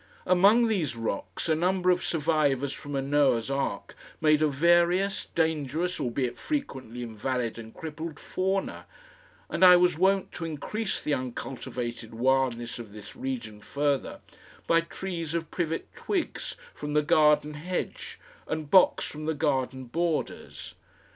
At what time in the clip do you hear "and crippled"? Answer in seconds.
7.59-8.17